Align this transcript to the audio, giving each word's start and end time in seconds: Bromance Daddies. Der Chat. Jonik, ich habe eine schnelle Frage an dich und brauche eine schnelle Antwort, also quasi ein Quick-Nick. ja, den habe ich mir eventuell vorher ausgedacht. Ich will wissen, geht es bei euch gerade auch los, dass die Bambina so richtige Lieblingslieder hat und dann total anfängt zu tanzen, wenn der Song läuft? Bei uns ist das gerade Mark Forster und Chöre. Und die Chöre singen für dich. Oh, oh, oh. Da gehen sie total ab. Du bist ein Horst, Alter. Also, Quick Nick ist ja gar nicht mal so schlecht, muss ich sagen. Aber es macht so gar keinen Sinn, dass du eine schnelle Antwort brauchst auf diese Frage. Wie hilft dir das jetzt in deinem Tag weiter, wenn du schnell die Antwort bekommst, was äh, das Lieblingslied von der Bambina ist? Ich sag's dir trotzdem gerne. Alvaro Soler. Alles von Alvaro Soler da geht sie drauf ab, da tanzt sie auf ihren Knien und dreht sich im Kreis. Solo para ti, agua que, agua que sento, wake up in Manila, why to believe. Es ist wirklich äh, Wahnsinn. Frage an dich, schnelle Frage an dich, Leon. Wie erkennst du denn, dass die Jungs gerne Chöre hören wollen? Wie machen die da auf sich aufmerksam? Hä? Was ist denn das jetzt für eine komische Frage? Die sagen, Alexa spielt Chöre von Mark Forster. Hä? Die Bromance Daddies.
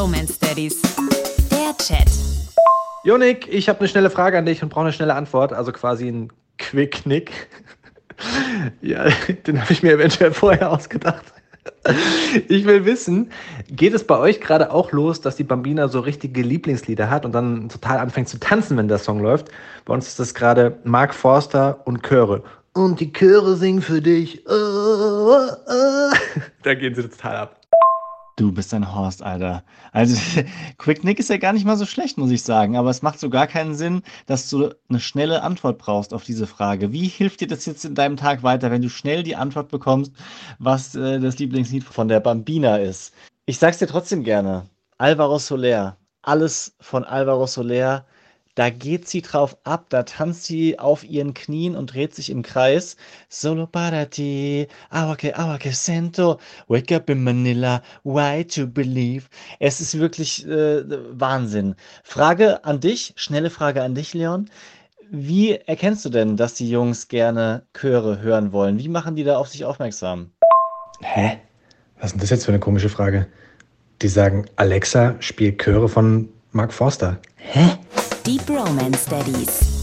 Bromance 0.00 0.38
Daddies. 0.40 0.80
Der 1.50 1.76
Chat. 1.76 2.08
Jonik, 3.04 3.46
ich 3.52 3.68
habe 3.68 3.80
eine 3.80 3.88
schnelle 3.88 4.08
Frage 4.08 4.38
an 4.38 4.46
dich 4.46 4.62
und 4.62 4.70
brauche 4.70 4.84
eine 4.84 4.94
schnelle 4.94 5.14
Antwort, 5.14 5.52
also 5.52 5.72
quasi 5.72 6.08
ein 6.08 6.32
Quick-Nick. 6.56 7.30
ja, 8.80 9.04
den 9.46 9.60
habe 9.60 9.70
ich 9.70 9.82
mir 9.82 9.92
eventuell 9.92 10.32
vorher 10.32 10.72
ausgedacht. 10.72 11.26
Ich 12.48 12.64
will 12.64 12.86
wissen, 12.86 13.30
geht 13.68 13.92
es 13.92 14.06
bei 14.06 14.16
euch 14.16 14.40
gerade 14.40 14.72
auch 14.72 14.92
los, 14.92 15.20
dass 15.20 15.36
die 15.36 15.44
Bambina 15.44 15.88
so 15.88 16.00
richtige 16.00 16.40
Lieblingslieder 16.40 17.10
hat 17.10 17.26
und 17.26 17.32
dann 17.32 17.68
total 17.68 17.98
anfängt 17.98 18.30
zu 18.30 18.40
tanzen, 18.40 18.78
wenn 18.78 18.88
der 18.88 18.98
Song 18.98 19.20
läuft? 19.20 19.48
Bei 19.84 19.92
uns 19.92 20.08
ist 20.08 20.18
das 20.18 20.32
gerade 20.32 20.78
Mark 20.84 21.14
Forster 21.14 21.82
und 21.84 22.02
Chöre. 22.02 22.42
Und 22.72 23.00
die 23.00 23.12
Chöre 23.12 23.56
singen 23.56 23.82
für 23.82 24.00
dich. 24.00 24.42
Oh, 24.46 24.52
oh, 24.52 25.46
oh. 25.68 26.16
Da 26.62 26.74
gehen 26.74 26.94
sie 26.94 27.02
total 27.02 27.36
ab. 27.36 27.60
Du 28.40 28.50
bist 28.50 28.72
ein 28.72 28.94
Horst, 28.94 29.22
Alter. 29.22 29.64
Also, 29.92 30.16
Quick 30.78 31.04
Nick 31.04 31.18
ist 31.18 31.28
ja 31.28 31.36
gar 31.36 31.52
nicht 31.52 31.66
mal 31.66 31.76
so 31.76 31.84
schlecht, 31.84 32.16
muss 32.16 32.30
ich 32.30 32.42
sagen. 32.42 32.74
Aber 32.74 32.88
es 32.88 33.02
macht 33.02 33.20
so 33.20 33.28
gar 33.28 33.46
keinen 33.46 33.74
Sinn, 33.74 34.02
dass 34.24 34.48
du 34.48 34.70
eine 34.88 34.98
schnelle 34.98 35.42
Antwort 35.42 35.76
brauchst 35.76 36.14
auf 36.14 36.24
diese 36.24 36.46
Frage. 36.46 36.90
Wie 36.90 37.06
hilft 37.06 37.42
dir 37.42 37.48
das 37.48 37.66
jetzt 37.66 37.84
in 37.84 37.94
deinem 37.94 38.16
Tag 38.16 38.42
weiter, 38.42 38.70
wenn 38.70 38.80
du 38.80 38.88
schnell 38.88 39.22
die 39.24 39.36
Antwort 39.36 39.68
bekommst, 39.68 40.14
was 40.58 40.94
äh, 40.94 41.20
das 41.20 41.38
Lieblingslied 41.38 41.84
von 41.84 42.08
der 42.08 42.20
Bambina 42.20 42.78
ist? 42.78 43.12
Ich 43.44 43.58
sag's 43.58 43.76
dir 43.76 43.88
trotzdem 43.88 44.24
gerne. 44.24 44.70
Alvaro 44.96 45.38
Soler. 45.38 45.98
Alles 46.22 46.74
von 46.80 47.04
Alvaro 47.04 47.46
Soler 47.46 48.06
da 48.54 48.70
geht 48.70 49.08
sie 49.08 49.22
drauf 49.22 49.56
ab, 49.64 49.86
da 49.90 50.02
tanzt 50.02 50.44
sie 50.44 50.78
auf 50.78 51.04
ihren 51.04 51.34
Knien 51.34 51.76
und 51.76 51.94
dreht 51.94 52.14
sich 52.14 52.30
im 52.30 52.42
Kreis. 52.42 52.96
Solo 53.28 53.66
para 53.66 54.06
ti, 54.06 54.66
agua 54.90 55.16
que, 55.16 55.34
agua 55.34 55.58
que 55.58 55.72
sento, 55.72 56.38
wake 56.68 56.94
up 56.94 57.08
in 57.08 57.22
Manila, 57.22 57.82
why 58.02 58.44
to 58.44 58.66
believe. 58.66 59.28
Es 59.60 59.80
ist 59.80 59.98
wirklich 59.98 60.46
äh, 60.46 60.82
Wahnsinn. 61.12 61.76
Frage 62.02 62.64
an 62.64 62.80
dich, 62.80 63.12
schnelle 63.16 63.50
Frage 63.50 63.82
an 63.82 63.94
dich, 63.94 64.14
Leon. 64.14 64.50
Wie 65.10 65.56
erkennst 65.56 66.04
du 66.04 66.08
denn, 66.08 66.36
dass 66.36 66.54
die 66.54 66.70
Jungs 66.70 67.08
gerne 67.08 67.64
Chöre 67.74 68.20
hören 68.20 68.52
wollen? 68.52 68.78
Wie 68.78 68.88
machen 68.88 69.16
die 69.16 69.24
da 69.24 69.38
auf 69.38 69.48
sich 69.48 69.64
aufmerksam? 69.64 70.30
Hä? 71.00 71.38
Was 71.98 72.06
ist 72.06 72.12
denn 72.12 72.20
das 72.20 72.30
jetzt 72.30 72.44
für 72.44 72.52
eine 72.52 72.60
komische 72.60 72.88
Frage? 72.88 73.26
Die 74.02 74.08
sagen, 74.08 74.46
Alexa 74.56 75.16
spielt 75.20 75.60
Chöre 75.62 75.88
von 75.88 76.28
Mark 76.52 76.72
Forster. 76.72 77.18
Hä? 77.36 77.76
Die 78.26 78.38
Bromance 78.38 79.08
Daddies. 79.08 79.79